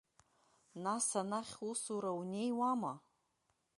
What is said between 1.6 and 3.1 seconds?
усура унеиуама?